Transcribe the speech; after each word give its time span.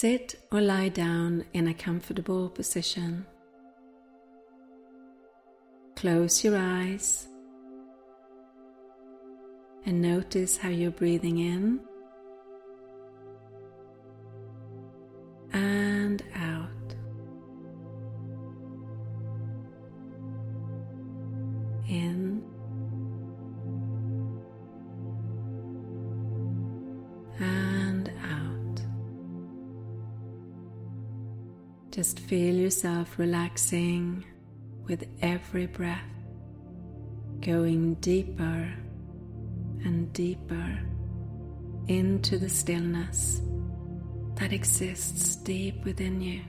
Sit 0.00 0.36
or 0.50 0.62
lie 0.62 0.88
down 0.88 1.44
in 1.52 1.68
a 1.68 1.74
comfortable 1.74 2.48
position. 2.48 3.26
Close 5.94 6.42
your 6.42 6.56
eyes 6.56 7.28
and 9.84 10.00
notice 10.00 10.56
how 10.56 10.70
you're 10.70 10.90
breathing 10.90 11.40
in 11.40 11.80
Just 31.90 32.20
feel 32.20 32.54
yourself 32.54 33.18
relaxing 33.18 34.24
with 34.86 35.08
every 35.22 35.66
breath, 35.66 35.98
going 37.40 37.94
deeper 37.94 38.72
and 39.84 40.12
deeper 40.12 40.78
into 41.88 42.38
the 42.38 42.48
stillness 42.48 43.40
that 44.36 44.52
exists 44.52 45.34
deep 45.34 45.84
within 45.84 46.20
you. 46.20 46.42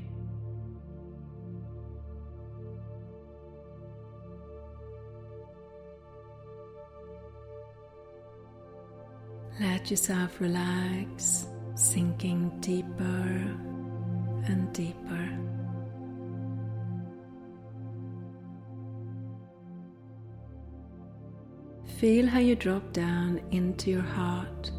Let 9.60 9.90
yourself 9.90 10.40
relax, 10.40 11.48
sinking 11.76 12.60
deeper 12.60 13.71
and 14.46 14.72
deeper. 14.74 15.30
Feel 21.98 22.28
how 22.28 22.40
you 22.40 22.56
drop 22.56 22.94
down 22.94 23.42
into 23.52 23.92
your 23.92 24.02
heart, 24.02 24.72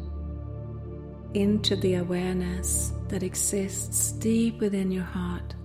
into 1.33 1.75
the 1.75 1.95
awareness 1.95 2.91
that 3.07 3.23
exists 3.23 4.11
deep 4.13 4.59
within 4.59 4.91
your 4.91 5.03
heart, 5.03 5.55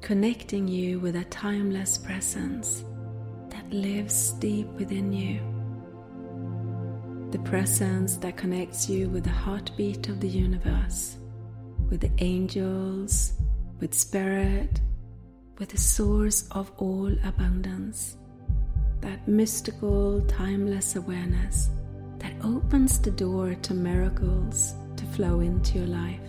connecting 0.00 0.66
you 0.66 0.98
with 1.00 1.16
a 1.16 1.24
timeless 1.24 1.98
presence 1.98 2.84
that 3.50 3.70
lives 3.72 4.32
deep 4.32 4.66
within 4.72 5.12
you. 5.12 5.40
The 7.30 7.38
presence 7.40 8.16
that 8.16 8.38
connects 8.38 8.88
you 8.88 9.10
with 9.10 9.24
the 9.24 9.30
heartbeat 9.30 10.08
of 10.08 10.18
the 10.18 10.28
universe, 10.28 11.17
with 11.88 12.00
the 12.00 12.10
angels, 12.18 13.32
with 13.80 13.94
spirit, 13.94 14.80
with 15.58 15.70
the 15.70 15.78
source 15.78 16.48
of 16.52 16.70
all 16.78 17.12
abundance 17.24 18.16
that 19.00 19.28
mystical, 19.28 20.20
timeless 20.22 20.96
awareness 20.96 21.70
that 22.18 22.32
opens 22.42 22.98
the 22.98 23.10
door 23.10 23.54
to 23.54 23.74
miracles 23.74 24.74
to 24.96 25.04
flow 25.06 25.40
into 25.40 25.78
your 25.78 25.86
life. 25.86 26.20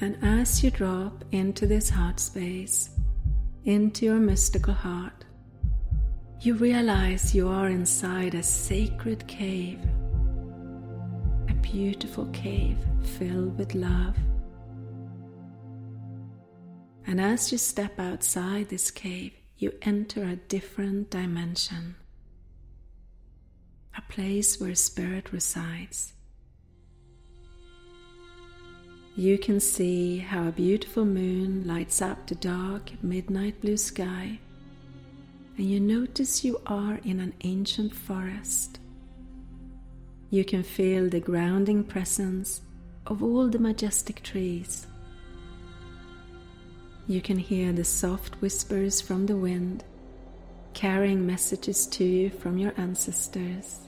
And 0.00 0.16
as 0.22 0.62
you 0.62 0.70
drop 0.70 1.24
into 1.32 1.66
this 1.66 1.88
heart 1.88 2.20
space, 2.20 2.90
into 3.64 4.06
your 4.06 4.18
mystical 4.18 4.74
heart, 4.74 5.24
you 6.40 6.54
realize 6.54 7.34
you 7.34 7.48
are 7.48 7.68
inside 7.68 8.34
a 8.34 8.42
sacred 8.42 9.26
cave, 9.28 9.80
beautiful 11.72 12.26
cave 12.34 12.76
filled 13.02 13.56
with 13.56 13.74
love. 13.74 14.14
And 17.06 17.18
as 17.18 17.50
you 17.50 17.56
step 17.56 17.98
outside 17.98 18.68
this 18.68 18.90
cave, 18.90 19.32
you 19.56 19.72
enter 19.80 20.22
a 20.22 20.36
different 20.36 21.08
dimension, 21.08 21.94
a 23.96 24.02
place 24.12 24.60
where 24.60 24.74
spirit 24.74 25.32
resides. 25.32 26.12
You 29.16 29.38
can 29.38 29.58
see 29.58 30.18
how 30.18 30.48
a 30.48 30.52
beautiful 30.52 31.06
moon 31.06 31.66
lights 31.66 32.02
up 32.02 32.26
the 32.26 32.34
dark 32.34 33.02
midnight 33.02 33.62
blue 33.62 33.78
sky, 33.78 34.38
and 35.56 35.70
you 35.70 35.80
notice 35.80 36.44
you 36.44 36.60
are 36.66 37.00
in 37.02 37.18
an 37.18 37.32
ancient 37.44 37.94
forest. 37.94 38.78
You 40.32 40.44
can 40.44 40.64
feel 40.64 41.08
the 41.08 41.20
grounding 41.20 41.84
presence 41.84 42.62
of 43.06 43.22
all 43.22 43.48
the 43.48 43.60
majestic 43.60 44.24
trees 44.24 44.88
you 47.08 47.20
can 47.20 47.36
hear 47.36 47.72
the 47.72 47.84
soft 47.84 48.40
whispers 48.40 49.00
from 49.00 49.26
the 49.26 49.36
wind, 49.36 49.84
carrying 50.72 51.26
messages 51.26 51.86
to 51.88 52.04
you 52.04 52.30
from 52.30 52.58
your 52.58 52.72
ancestors. 52.76 53.80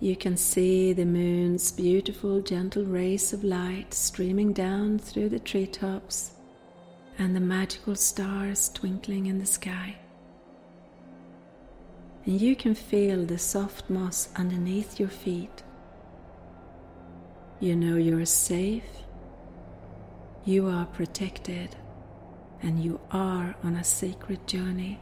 You 0.00 0.16
can 0.16 0.36
see 0.36 0.92
the 0.92 1.04
moon's 1.04 1.72
beautiful, 1.72 2.40
gentle 2.40 2.84
rays 2.84 3.32
of 3.32 3.42
light 3.42 3.94
streaming 3.94 4.52
down 4.52 4.98
through 4.98 5.28
the 5.28 5.40
treetops 5.40 6.32
and 7.18 7.34
the 7.34 7.40
magical 7.40 7.96
stars 7.96 8.68
twinkling 8.68 9.26
in 9.26 9.38
the 9.38 9.46
sky. 9.46 9.96
And 12.28 12.40
you 12.40 12.54
can 12.54 12.76
feel 12.76 13.24
the 13.24 13.38
soft 13.38 13.90
moss 13.90 14.28
underneath 14.36 15.00
your 15.00 15.08
feet 15.08 15.64
you 17.60 17.74
know 17.74 17.96
you're 17.96 18.24
safe, 18.24 18.84
you 20.44 20.68
are 20.68 20.86
protected, 20.86 21.74
and 22.62 22.80
you 22.80 23.00
are 23.10 23.56
on 23.64 23.74
a 23.74 23.82
sacred 23.82 24.46
journey. 24.46 25.00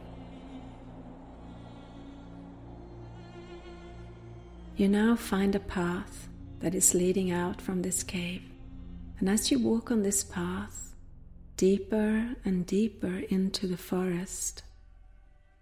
You 4.75 4.87
now 4.87 5.15
find 5.15 5.53
a 5.53 5.59
path 5.59 6.29
that 6.61 6.73
is 6.73 6.95
leading 6.95 7.29
out 7.29 7.61
from 7.61 7.83
this 7.83 8.01
cave, 8.01 8.41
and 9.19 9.29
as 9.29 9.51
you 9.51 9.59
walk 9.59 9.91
on 9.91 10.01
this 10.01 10.23
path, 10.23 10.95
deeper 11.57 12.35
and 12.43 12.65
deeper 12.65 13.19
into 13.29 13.67
the 13.67 13.77
forest, 13.77 14.63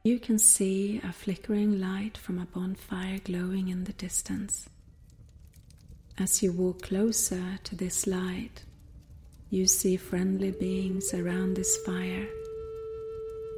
you 0.06 0.20
can 0.20 0.38
see 0.38 1.02
a 1.04 1.12
flickering 1.12 1.82
light 1.82 2.16
from 2.16 2.38
a 2.38 2.46
bonfire 2.46 3.18
glowing 3.24 3.70
in 3.70 3.86
the 3.86 3.94
distance. 3.94 4.70
As 6.20 6.44
you 6.44 6.52
walk 6.52 6.84
closer 6.84 7.58
to 7.64 7.76
this 7.76 8.06
light, 8.06 8.62
you 9.50 9.66
see 9.66 9.98
friendly 9.98 10.52
beings 10.52 11.12
around 11.16 11.56
this 11.56 11.76
fire, 11.78 12.28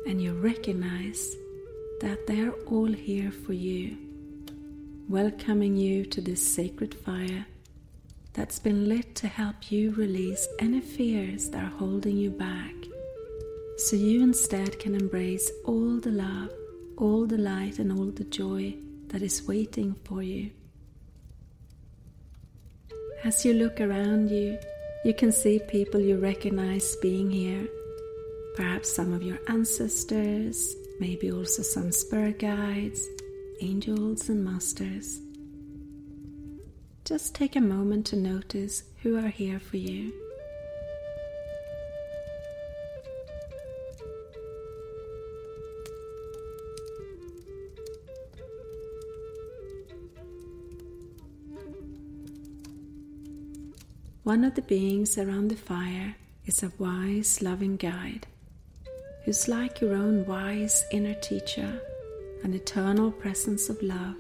and 0.08 0.22
you 0.22 0.36
recognize 0.36 1.36
that 2.00 2.26
they 2.28 2.40
are 2.40 2.56
all 2.68 2.94
here 2.94 3.30
for 3.30 3.52
you, 3.52 3.98
welcoming 5.10 5.76
you 5.76 6.06
to 6.06 6.22
this 6.22 6.56
sacred 6.56 6.96
fire 6.96 7.46
that's 8.32 8.58
been 8.58 8.88
lit 8.88 9.16
to 9.16 9.28
help 9.28 9.70
you 9.70 9.92
release 9.96 10.48
any 10.60 10.80
fears 10.80 11.50
that 11.50 11.66
are 11.66 11.78
holding 11.78 12.16
you 12.16 12.30
back, 12.30 12.74
so 13.78 13.96
you 13.96 14.24
instead 14.24 14.80
can 14.80 14.96
embrace 14.96 15.52
all 15.66 15.98
the 15.98 16.12
love, 16.12 16.52
all 16.98 17.28
the 17.28 17.38
light, 17.38 17.78
and 17.78 17.92
all 17.92 18.08
the 18.08 18.24
joy 18.24 18.76
that 19.10 19.22
is 19.22 19.48
waiting 19.48 19.96
for 20.04 20.24
you. 20.24 20.50
As 23.24 23.46
you 23.46 23.54
look 23.54 23.80
around 23.80 24.30
you, 24.32 24.58
you 25.06 25.14
can 25.14 25.32
see 25.32 25.60
people 25.60 26.00
you 26.00 26.18
recognize 26.18 26.96
being 26.98 27.30
here. 27.30 27.68
Perhaps 28.56 28.96
some 28.96 29.14
of 29.14 29.22
your 29.22 29.40
ancestors, 29.48 30.76
maybe 31.00 31.32
also 31.32 31.62
some 31.62 31.92
spirit 31.92 32.40
guides, 32.40 33.08
angels, 33.62 34.30
and 34.30 34.44
masters. 34.44 35.20
Just 37.06 37.36
take 37.36 37.56
a 37.56 37.62
moment 37.62 38.08
to 38.08 38.16
notice 38.16 38.84
who 39.04 39.18
are 39.18 39.30
here 39.30 39.60
for 39.60 39.78
you. 39.78 40.12
One 54.28 54.44
of 54.44 54.56
the 54.56 54.62
beings 54.62 55.18
around 55.18 55.48
the 55.48 55.56
fire 55.56 56.14
is 56.46 56.62
a 56.62 56.74
wise, 56.78 57.42
loving 57.42 57.78
guide 57.78 58.28
who's 59.24 59.48
like 59.48 59.80
your 59.80 59.94
own 59.94 60.26
wise 60.26 60.84
inner 60.92 61.14
teacher, 61.14 61.82
an 62.44 62.54
eternal 62.54 63.10
presence 63.10 63.70
of 63.70 63.82
love, 63.82 64.18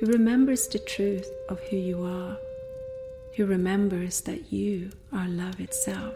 who 0.00 0.06
remembers 0.06 0.66
the 0.66 0.78
truth 0.78 1.30
of 1.50 1.60
who 1.68 1.76
you 1.76 2.02
are, 2.02 2.38
who 3.36 3.44
remembers 3.44 4.22
that 4.22 4.50
you 4.50 4.90
are 5.12 5.28
love 5.28 5.60
itself. 5.60 6.14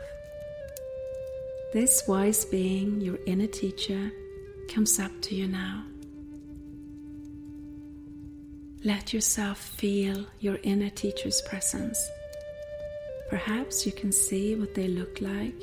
This 1.75 2.03
wise 2.09 2.47
being, 2.47 3.03
your 3.03 3.19
inner 3.27 3.47
teacher, 3.47 4.11
comes 4.69 4.99
up 4.99 5.13
to 5.21 5.35
you 5.35 5.49
now 5.49 5.85
let 8.85 9.13
yourself 9.13 9.59
feel 9.59 10.25
your 10.39 10.59
inner 10.63 10.91
teacher's 10.91 11.43
presence. 11.43 11.99
Perhaps 13.29 13.85
you 13.85 13.93
can 13.93 14.13
see 14.13 14.55
what 14.55 14.75
they 14.75 14.87
look 14.87 15.21
like, 15.21 15.55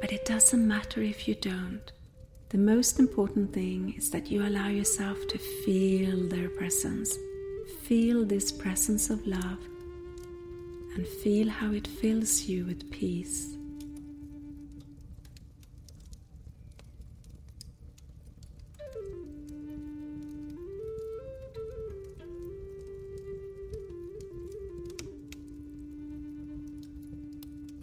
but 0.00 0.12
it 0.12 0.24
doesn't 0.24 0.66
matter 0.66 1.02
if 1.02 1.26
you 1.26 1.34
don't. 1.34 1.90
The 2.50 2.58
most 2.58 2.98
important 3.00 3.52
thing 3.52 3.94
is 3.96 4.10
that 4.10 4.30
you 4.30 4.46
allow 4.46 4.68
yourself 4.68 5.26
to 5.28 5.38
feel 5.38 6.28
their 6.28 6.48
presence. 6.48 7.16
Feel 7.82 8.24
this 8.24 8.52
presence 8.52 9.10
of 9.10 9.26
love 9.26 9.58
and 10.94 11.06
feel 11.06 11.48
how 11.48 11.72
it 11.72 11.86
fills 11.86 12.42
you 12.42 12.66
with 12.66 12.90
peace. 12.90 13.56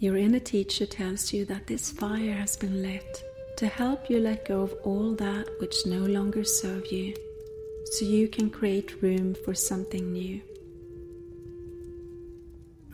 Your 0.00 0.16
inner 0.16 0.40
teacher 0.40 0.86
tells 0.86 1.30
you 1.30 1.44
that 1.44 1.66
this 1.66 1.90
fire 1.90 2.32
has 2.32 2.56
been 2.56 2.80
lit 2.80 3.22
to 3.58 3.66
help 3.66 4.08
you 4.08 4.18
let 4.18 4.48
go 4.48 4.62
of 4.62 4.72
all 4.82 5.14
that 5.16 5.46
which 5.60 5.84
no 5.84 5.98
longer 5.98 6.42
serve 6.42 6.90
you 6.90 7.14
so 7.92 8.06
you 8.06 8.26
can 8.26 8.48
create 8.48 9.02
room 9.02 9.36
for 9.44 9.52
something 9.52 10.10
new. 10.10 10.40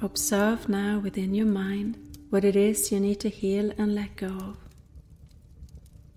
Observe 0.03 0.69
now 0.69 0.99
within 0.99 1.33
your 1.33 1.47
mind 1.47 1.97
what 2.31 2.45
it 2.45 2.57
is 2.57 2.91
you 2.91 2.99
need 2.99 3.21
to 3.21 3.29
heal 3.29 3.71
and 3.79 3.95
let 3.95 4.17
go 4.17 4.27
of. 4.27 4.57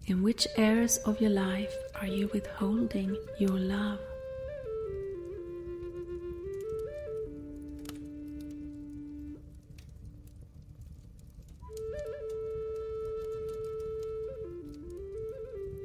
In 0.07 0.23
which 0.23 0.47
areas 0.57 0.97
of 1.05 1.21
your 1.21 1.29
life 1.29 1.75
are 2.01 2.07
you 2.07 2.31
withholding 2.33 3.15
your 3.37 3.59
love? 3.59 3.99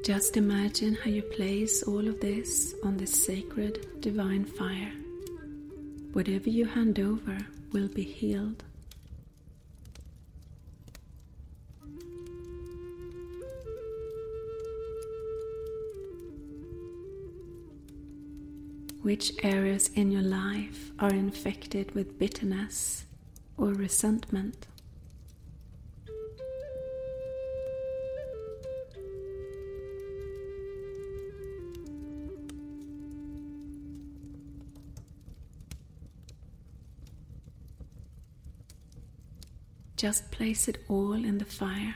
Just 0.04 0.36
imagine 0.36 0.96
how 0.96 1.08
you 1.08 1.22
place 1.22 1.82
all 1.82 2.06
of 2.06 2.20
this 2.20 2.74
on 2.84 2.98
this 2.98 3.24
sacred 3.24 4.02
divine 4.02 4.44
fire. 4.44 4.92
Whatever 6.12 6.50
you 6.50 6.66
hand 6.66 7.00
over 7.00 7.38
will 7.72 7.88
be 7.88 8.02
healed. 8.02 8.62
Which 19.00 19.32
areas 19.42 19.88
in 19.94 20.10
your 20.10 20.20
life 20.20 20.90
are 20.98 21.14
infected 21.14 21.94
with 21.94 22.18
bitterness 22.18 23.06
or 23.56 23.68
resentment? 23.68 24.66
Just 39.96 40.30
place 40.32 40.68
it 40.68 40.84
all 40.88 41.14
in 41.14 41.38
the 41.38 41.44
fire. 41.44 41.94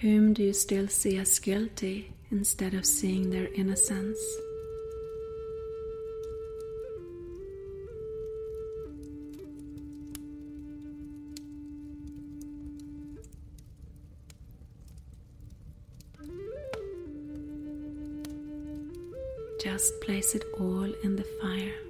Whom 0.00 0.34
do 0.34 0.42
you 0.42 0.52
still 0.52 0.88
see 0.88 1.18
as 1.18 1.38
guilty 1.38 2.12
instead 2.30 2.74
of 2.74 2.86
seeing 2.86 3.30
their 3.30 3.48
innocence? 3.54 4.18
Just 19.62 20.00
place 20.00 20.34
it 20.34 20.44
all 20.58 20.90
in 21.02 21.16
the 21.16 21.26
fire. 21.42 21.89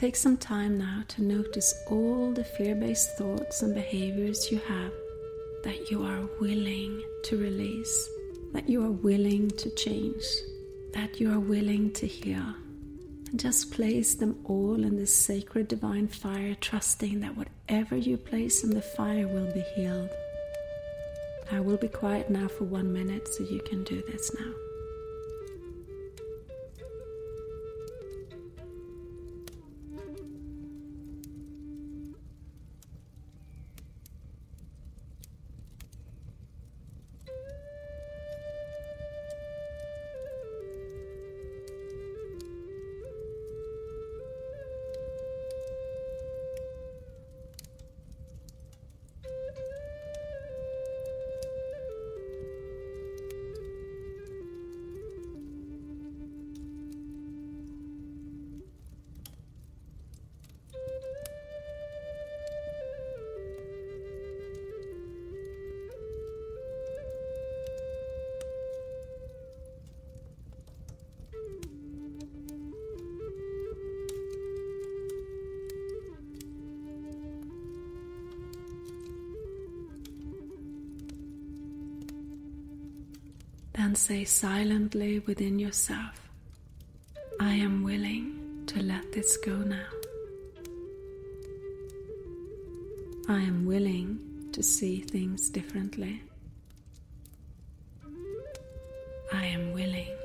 Take 0.00 0.16
some 0.16 0.38
time 0.38 0.78
now 0.78 1.04
to 1.08 1.22
notice 1.22 1.74
all 1.90 2.32
the 2.32 2.42
fear 2.42 2.74
based 2.74 3.18
thoughts 3.18 3.60
and 3.60 3.74
behaviors 3.74 4.50
you 4.50 4.56
have 4.60 4.92
that 5.62 5.90
you 5.90 6.02
are 6.06 6.22
willing 6.40 7.02
to 7.24 7.36
release, 7.36 8.08
that 8.54 8.66
you 8.66 8.82
are 8.82 8.90
willing 8.90 9.50
to 9.50 9.68
change, 9.74 10.24
that 10.94 11.20
you 11.20 11.30
are 11.30 11.38
willing 11.38 11.92
to 11.92 12.06
heal. 12.06 12.54
And 13.28 13.38
just 13.38 13.72
place 13.72 14.14
them 14.14 14.38
all 14.46 14.82
in 14.82 14.96
this 14.96 15.14
sacred 15.14 15.68
divine 15.68 16.08
fire, 16.08 16.56
trusting 16.62 17.20
that 17.20 17.36
whatever 17.36 17.94
you 17.94 18.16
place 18.16 18.64
in 18.64 18.70
the 18.70 18.80
fire 18.80 19.28
will 19.28 19.52
be 19.52 19.64
healed. 19.76 20.08
I 21.52 21.60
will 21.60 21.76
be 21.76 21.88
quiet 21.88 22.30
now 22.30 22.48
for 22.48 22.64
one 22.64 22.90
minute 22.90 23.28
so 23.34 23.44
you 23.44 23.60
can 23.60 23.84
do 23.84 24.02
this 24.06 24.34
now. 24.40 24.69
Then 83.72 83.94
say 83.94 84.24
silently 84.24 85.20
within 85.20 85.58
yourself, 85.58 86.28
I 87.38 87.54
am 87.54 87.82
willing 87.82 88.64
to 88.66 88.82
let 88.82 89.12
this 89.12 89.36
go 89.38 89.56
now. 89.56 89.86
I 93.28 93.40
am 93.40 93.64
willing 93.64 94.18
to 94.52 94.62
see 94.62 95.00
things 95.00 95.48
differently. 95.50 96.22
I 99.32 99.46
am 99.46 99.72
willing 99.72 100.16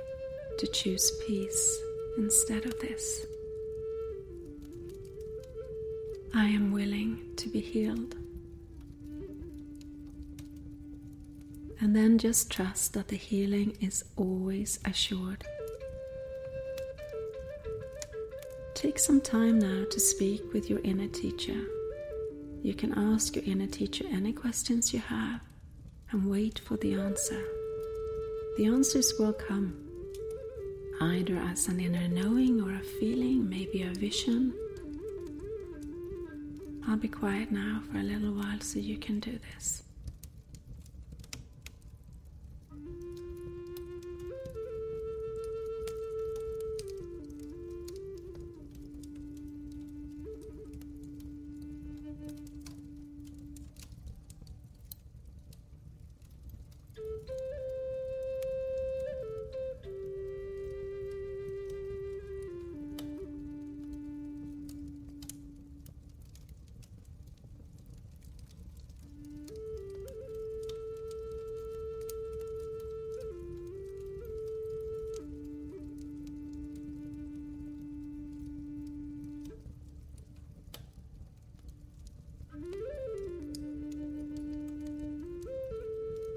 to 0.58 0.68
choose 0.68 1.12
peace 1.28 1.80
instead 2.18 2.66
of 2.66 2.80
this. 2.80 3.26
I 6.34 6.46
am 6.46 6.72
willing 6.72 7.20
to 7.38 7.48
be 7.50 7.60
healed. 7.60 8.16
And 11.82 11.96
then 11.96 12.18
just 12.18 12.52
trust 12.52 12.94
that 12.94 13.10
the 13.10 13.18
healing 13.18 13.78
is 13.82 14.04
always 14.16 14.80
assured. 14.86 15.44
Take 18.74 18.98
some 19.00 19.22
time 19.22 19.60
now 19.60 19.86
to 19.90 20.00
speak 20.00 20.54
with 20.54 20.70
your 20.70 20.80
inner 20.84 21.08
teacher. 21.08 21.66
You 22.62 22.74
can 22.74 22.94
ask 22.98 23.36
your 23.36 23.46
inner 23.46 23.68
teacher 23.68 24.06
any 24.12 24.34
questions 24.34 24.94
you 24.94 25.00
have 25.00 25.42
and 26.12 26.30
wait 26.30 26.60
for 26.60 26.78
the 26.78 26.94
answer. 26.96 27.42
The 28.58 28.66
answers 28.66 29.14
will 29.20 29.34
come, 29.34 29.76
either 31.02 31.38
as 31.38 31.68
an 31.68 31.80
inner 31.80 32.08
knowing 32.08 32.62
or 32.62 32.74
a 32.74 32.84
feeling, 33.00 33.50
maybe 33.50 33.84
a 33.84 33.94
vision. 33.94 34.54
I'll 36.88 36.98
be 36.98 37.08
quiet 37.08 37.52
now 37.52 37.82
for 37.92 37.98
a 37.98 38.04
little 38.04 38.34
while 38.34 38.60
so 38.62 38.80
you 38.80 38.98
can 38.98 39.20
do 39.20 39.40
this. 39.54 39.85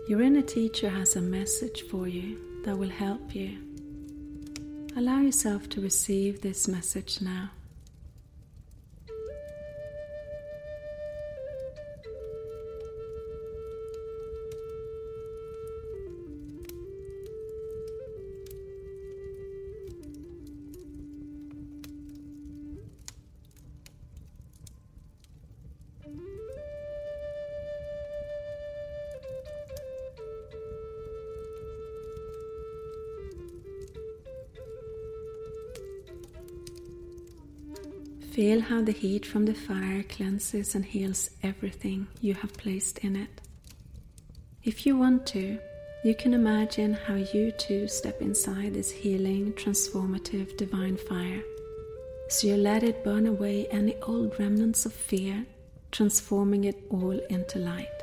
Your 0.09 0.23
inner 0.23 0.41
teacher 0.41 0.89
has 0.89 1.17
a 1.17 1.21
message 1.21 1.83
for 1.83 2.09
you 2.09 2.39
that 2.65 2.79
will 2.79 2.89
help 2.89 3.35
you. 3.35 3.59
Allow 4.97 5.21
yourself 5.21 5.69
to 5.69 5.83
receive 5.83 6.41
this 6.41 6.67
message 6.67 7.21
now. 7.21 7.51
Feel 38.39 38.61
how 38.61 38.81
the 38.81 38.93
heat 38.93 39.27
from 39.27 39.47
the 39.47 39.53
fire 39.53 40.05
cleanses 40.05 40.77
and 40.77 40.85
heals 40.85 41.29
everything 41.43 42.07
you 42.21 42.35
have 42.35 42.53
placed 42.53 42.99
in 42.99 43.17
it. 43.17 43.41
If 44.63 44.87
you 44.87 44.97
want 44.97 45.27
to, 45.35 45.59
you 46.05 46.15
can 46.15 46.33
imagine 46.35 46.93
how 46.95 47.17
you 47.17 47.51
too 47.51 47.89
step 47.89 48.23
inside 48.23 48.75
this 48.75 48.93
healing, 48.93 49.55
transformative, 49.55 50.57
divine 50.57 50.97
fire. 50.97 51.43
So 52.29 52.47
you 52.47 52.57
let 52.59 52.85
it 52.85 53.03
burn 53.03 53.27
away 53.27 53.67
any 53.73 53.97
old 54.03 54.39
remnants 54.39 54.87
of 54.87 54.93
fear, 54.93 55.45
transforming 55.91 56.63
it 56.63 56.81
all 56.91 57.19
into 57.31 57.59
light. 57.59 57.99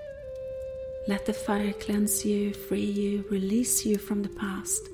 Let 1.08 1.26
the 1.26 1.32
fire 1.32 1.72
cleanse 1.72 2.26
you, 2.26 2.54
free 2.54 2.92
you, 3.02 3.24
release 3.32 3.86
you 3.86 3.98
from 3.98 4.22
the 4.22 4.36
past, 4.44 4.90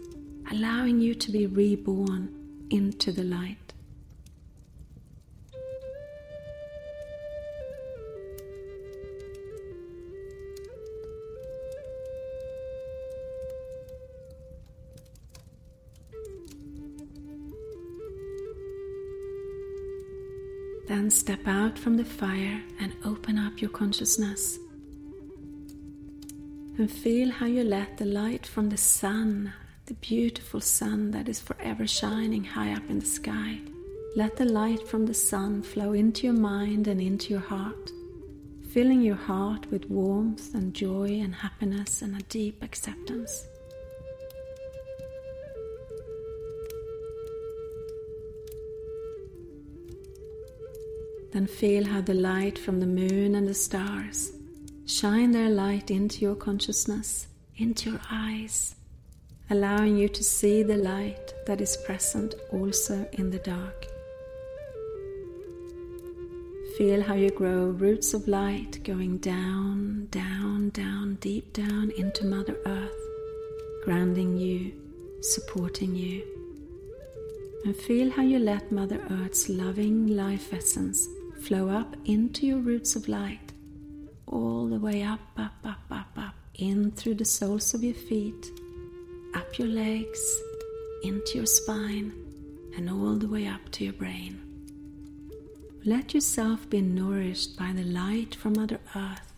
allowing 0.52 1.02
you 1.02 1.16
to 1.16 1.32
be 1.32 1.48
reborn 1.48 2.30
into 2.70 3.12
the 3.12 3.24
light. 3.24 3.61
Then 20.92 21.10
step 21.10 21.48
out 21.48 21.80
from 21.80 21.96
the 21.96 22.04
fire 22.04 22.62
and 22.82 22.94
open 23.06 23.38
up 23.38 23.62
your 23.62 23.70
consciousness. 23.70 24.60
And 26.78 26.92
feel 26.92 27.32
how 27.32 27.46
you 27.46 27.64
let 27.64 27.98
the 27.98 28.04
light 28.04 28.46
from 28.46 28.68
the 28.68 28.76
sun, 28.76 29.54
the 29.86 29.94
beautiful 29.94 30.60
sun 30.60 31.12
that 31.12 31.30
is 31.30 31.40
forever 31.40 31.88
shining 31.88 32.44
high 32.44 32.74
up 32.74 32.90
in 32.90 33.00
the 33.00 33.06
sky, 33.06 33.60
let 34.18 34.36
the 34.36 34.44
light 34.44 34.86
from 34.86 35.06
the 35.06 35.14
sun 35.14 35.62
flow 35.62 35.94
into 35.94 36.28
your 36.28 36.36
mind 36.36 36.90
and 36.90 37.00
into 37.00 37.30
your 37.30 37.48
heart, 37.56 37.90
filling 38.74 39.02
your 39.02 39.16
heart 39.16 39.72
with 39.72 39.90
warmth 39.90 40.54
and 40.54 40.74
joy 40.74 41.22
and 41.24 41.36
happiness 41.36 42.02
and 42.02 42.18
a 42.20 42.24
deep 42.24 42.62
acceptance. 42.62 43.48
Then 51.32 51.48
feel 51.48 51.86
how 51.86 52.02
the 52.02 52.14
light 52.14 52.60
from 52.60 52.82
the 52.82 52.86
moon 52.86 53.36
and 53.36 53.48
the 53.48 53.54
stars 53.54 54.34
shine 54.86 55.32
their 55.32 55.50
light 55.50 55.90
into 55.90 56.20
your 56.20 56.36
consciousness, 56.36 57.28
into 57.56 57.92
your 57.92 58.02
eyes, 58.12 58.76
allowing 59.50 59.98
you 59.98 60.10
to 60.10 60.24
see 60.24 60.62
the 60.62 60.76
light 60.76 61.34
that 61.46 61.62
is 61.62 61.78
present 61.86 62.36
also 62.52 63.08
in 63.14 63.32
the 63.32 63.40
dark. 63.40 63.88
Feel 66.78 67.02
how 67.02 67.14
you 67.14 67.30
grow 67.30 67.68
roots 67.68 68.14
of 68.14 68.28
light 68.28 68.84
going 68.84 69.18
down, 69.20 70.08
down, 70.12 70.70
down, 70.72 71.16
deep 71.22 71.54
down 71.54 71.92
into 71.98 72.26
Mother 72.26 72.58
Earth, 72.66 73.02
grounding 73.86 74.38
you, 74.38 74.74
supporting 75.22 75.96
you. 75.96 76.24
And 77.64 77.76
feel 77.76 78.10
how 78.10 78.24
you 78.24 78.40
let 78.40 78.72
Mother 78.72 79.00
Earth's 79.12 79.48
loving 79.48 80.08
life 80.08 80.54
essence 80.54 81.08
flow 81.42 81.70
up 81.70 81.96
into 82.06 82.46
your 82.46 82.60
roots 82.60 82.96
of 82.96 83.08
light, 83.08 83.52
all 84.28 84.68
the 84.68 84.80
way 84.80 85.02
up, 85.02 85.20
up, 85.38 85.54
up, 85.66 85.82
up, 85.90 86.18
up, 86.18 86.36
in 86.56 86.92
through 86.92 87.16
the 87.16 87.26
soles 87.26 87.74
of 87.74 87.84
your 87.84 87.96
feet, 87.96 88.52
up 89.34 89.58
your 89.58 89.68
legs, 89.68 90.42
into 91.04 91.38
your 91.38 91.46
spine, 91.46 92.14
and 92.78 92.90
all 92.90 93.16
the 93.16 93.28
way 93.28 93.48
up 93.48 93.70
to 93.72 93.84
your 93.84 93.94
brain. 93.94 94.40
Let 95.84 96.14
yourself 96.14 96.70
be 96.70 96.82
nourished 96.82 97.58
by 97.58 97.74
the 97.74 97.84
light 97.84 98.36
from 98.36 98.54
Mother 98.54 98.80
Earth 98.96 99.34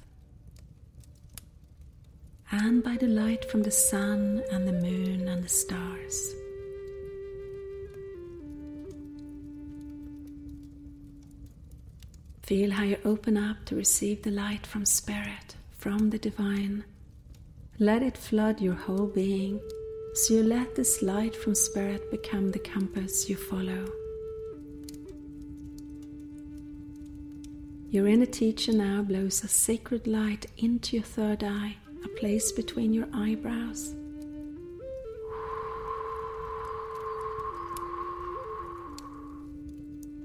and 2.52 2.84
by 2.84 2.98
the 2.98 3.08
light 3.08 3.50
from 3.50 3.64
the 3.64 3.72
sun 3.72 4.44
and 4.52 4.68
the 4.68 4.74
moon 4.74 5.28
and 5.28 5.44
the 5.44 5.50
stars. 5.50 6.36
Feel 12.46 12.72
how 12.72 12.84
you 12.84 12.98
open 13.06 13.38
up 13.38 13.64
to 13.66 13.76
receive 13.76 14.22
the 14.24 14.30
light 14.30 14.68
from 14.68 14.84
Spirit, 14.84 15.56
from 15.78 16.10
the 16.10 16.18
Divine. 16.18 16.84
Let 17.80 18.04
it 18.04 18.18
flood 18.18 18.60
your 18.60 18.74
whole 18.74 19.08
being, 19.08 19.62
so 20.14 20.34
you 20.34 20.44
let 20.44 20.76
this 20.76 21.02
light 21.02 21.38
from 21.38 21.56
Spirit 21.56 22.12
become 22.12 22.52
the 22.52 22.60
compass 22.60 23.30
you 23.30 23.38
follow. 23.38 23.90
Your 27.92 28.10
inner 28.10 28.26
teacher 28.26 28.74
now 28.74 29.04
blows 29.04 29.42
a 29.46 29.48
sacred 29.48 30.06
light 30.06 30.46
into 30.58 30.98
your 30.98 31.06
third 31.06 31.46
eye, 31.46 31.78
a 32.04 32.10
place 32.10 32.52
between 32.52 32.94
your 32.94 33.08
eyebrows. 33.14 33.96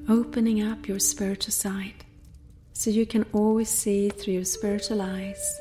Opening 0.08 0.62
up 0.62 0.88
your 0.88 0.98
spiritual 0.98 1.52
sight 1.52 2.06
so 2.78 2.90
you 2.90 3.04
can 3.04 3.26
always 3.32 3.68
see 3.68 4.08
through 4.08 4.34
your 4.34 4.44
spiritual 4.44 5.02
eyes, 5.02 5.58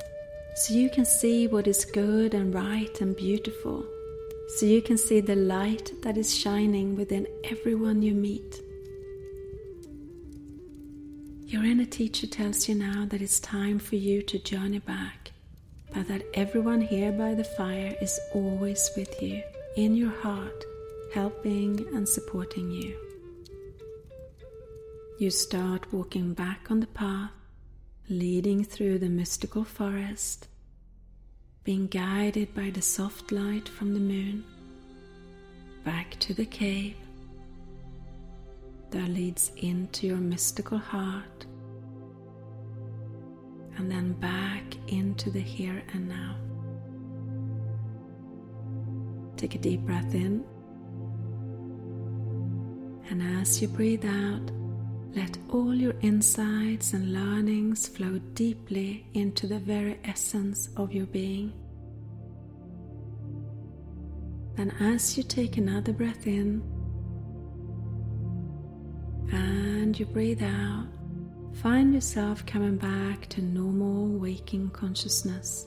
so 0.55 0.75
you 0.75 0.87
can 0.87 1.03
see 1.03 1.47
what 1.47 1.65
is 1.65 1.83
good 1.83 2.35
and 2.35 2.53
right 2.53 3.01
and 3.01 3.15
beautiful, 3.15 3.83
so 4.55 4.67
you 4.67 4.83
can 4.83 4.99
see 4.99 5.19
the 5.19 5.35
light 5.35 5.91
that 6.03 6.15
is 6.15 6.37
shining 6.37 6.95
within 6.95 7.25
everyone 7.43 8.03
you 8.03 8.13
meet. 8.13 8.61
Your 11.47 11.65
inner 11.65 11.85
teacher 11.85 12.27
tells 12.27 12.69
you 12.69 12.75
now 12.75 13.07
that 13.09 13.23
it's 13.23 13.39
time 13.39 13.79
for 13.79 13.95
you 13.95 14.21
to 14.21 14.37
journey 14.37 14.77
back, 14.77 15.31
but 15.95 16.07
that 16.09 16.21
everyone 16.35 16.81
here 16.81 17.11
by 17.11 17.33
the 17.33 17.43
fire 17.43 17.95
is 17.99 18.19
always 18.35 18.91
with 18.95 19.19
you, 19.23 19.41
in 19.75 19.95
your 19.95 20.11
heart, 20.21 20.65
helping 21.15 21.83
and 21.95 22.07
supporting 22.07 22.69
you. 22.69 22.95
You 25.19 25.31
start 25.31 25.91
walking 25.91 26.35
back 26.35 26.69
on 26.69 26.79
the 26.79 26.85
path, 26.85 27.31
leading 28.07 28.63
through 28.63 28.99
the 28.99 29.09
mystical 29.09 29.63
forest, 29.63 30.47
being 31.63 31.87
guided 31.87 32.53
by 32.53 32.69
the 32.69 32.83
soft 32.83 33.31
light 33.31 33.67
from 33.67 33.95
the 33.95 33.99
moon, 33.99 34.43
back 35.83 36.19
to 36.19 36.35
the 36.35 36.45
cave 36.45 36.97
that 38.91 39.09
leads 39.09 39.51
into 39.57 40.05
your 40.05 40.17
mystical 40.17 40.77
heart, 40.77 41.47
and 43.77 43.89
then 43.89 44.13
back 44.13 44.65
into 44.87 45.31
the 45.31 45.39
here 45.39 45.81
and 45.93 46.07
now. 46.07 46.35
Take 49.35 49.55
a 49.55 49.57
deep 49.57 49.81
breath 49.81 50.13
in, 50.13 50.45
and 53.09 53.39
as 53.41 53.59
you 53.63 53.67
breathe 53.67 54.05
out, 54.05 54.51
let 55.17 55.35
all 55.49 55.73
your 55.73 55.95
insights 56.01 56.93
and 56.93 57.11
learnings 57.11 57.87
flow 57.87 58.19
deeply 58.35 59.03
into 59.15 59.47
the 59.47 59.57
very 59.57 59.99
essence 60.03 60.69
of 60.77 60.93
your 60.93 61.07
being. 61.07 61.51
Then, 64.55 64.71
as 64.79 65.17
you 65.17 65.23
take 65.23 65.57
another 65.57 65.91
breath 65.91 66.27
in 66.27 66.61
and 69.31 69.99
you 69.99 70.05
breathe 70.05 70.43
out, 70.43 70.87
find 71.63 71.95
yourself 71.95 72.45
coming 72.45 72.77
back 72.77 73.27
to 73.29 73.41
normal 73.41 74.19
waking 74.19 74.69
consciousness, 74.69 75.65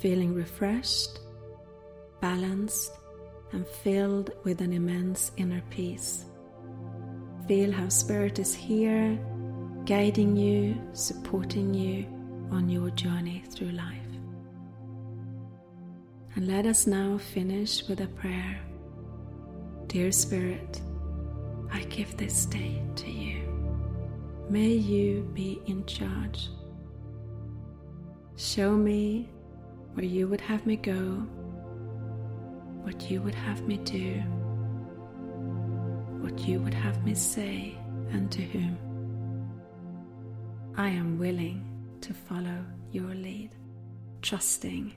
feeling 0.00 0.34
refreshed, 0.34 1.20
balanced, 2.20 2.92
and 3.52 3.66
filled 3.66 4.32
with 4.44 4.60
an 4.60 4.74
immense 4.74 5.32
inner 5.38 5.62
peace. 5.70 6.26
Feel 7.46 7.72
how 7.72 7.88
Spirit 7.90 8.38
is 8.38 8.54
here, 8.54 9.18
guiding 9.84 10.34
you, 10.34 10.80
supporting 10.94 11.74
you 11.74 12.06
on 12.50 12.70
your 12.70 12.88
journey 12.90 13.44
through 13.50 13.72
life. 13.72 14.00
And 16.36 16.48
let 16.48 16.64
us 16.64 16.86
now 16.86 17.18
finish 17.18 17.86
with 17.86 18.00
a 18.00 18.06
prayer. 18.06 18.58
Dear 19.88 20.10
Spirit, 20.10 20.80
I 21.70 21.82
give 21.84 22.16
this 22.16 22.46
day 22.46 22.82
to 22.96 23.10
you. 23.10 23.42
May 24.48 24.68
you 24.68 25.28
be 25.34 25.60
in 25.66 25.84
charge. 25.84 26.48
Show 28.36 28.72
me 28.72 29.28
where 29.92 30.06
you 30.06 30.28
would 30.28 30.40
have 30.40 30.64
me 30.64 30.76
go, 30.76 31.26
what 32.82 33.10
you 33.10 33.20
would 33.20 33.34
have 33.34 33.68
me 33.68 33.76
do, 33.76 34.22
what 36.24 36.48
you 36.48 36.58
would 36.58 36.72
have 36.72 37.04
me 37.04 37.14
say, 37.14 37.76
and 38.10 38.32
to 38.32 38.40
whom. 38.40 38.78
I 40.74 40.88
am 40.88 41.18
willing 41.18 41.62
to 42.00 42.14
follow 42.14 42.64
your 42.92 43.14
lead, 43.14 43.50
trusting 44.22 44.94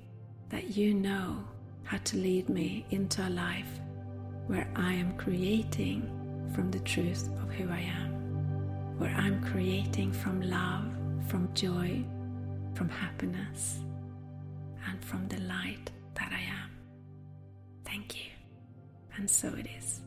that 0.47 0.77
you 0.77 0.93
know 0.93 1.43
how 1.83 1.97
to 1.97 2.15
lead 2.15 2.47
me 2.47 2.85
into 2.91 3.27
a 3.27 3.29
life 3.29 3.81
where 4.45 4.69
I 4.73 4.93
am 4.93 5.17
creating 5.17 5.99
from 6.55 6.71
the 6.71 6.79
truth 6.79 7.27
of 7.43 7.51
who 7.51 7.69
I 7.69 7.81
am, 7.81 8.97
where 8.97 9.13
I'm 9.13 9.43
creating 9.43 10.13
from 10.13 10.39
love, 10.39 10.85
from 11.27 11.53
joy, 11.53 12.05
from 12.73 12.87
happiness, 12.87 13.79
and 14.89 15.03
from 15.03 15.27
the 15.27 15.41
light 15.41 15.91
that 16.13 16.31
I 16.31 16.39
am. 16.39 16.71
Thank 17.83 18.15
you. 18.15 18.31
And 19.17 19.29
so 19.29 19.49
it 19.49 19.67
is. 19.77 20.06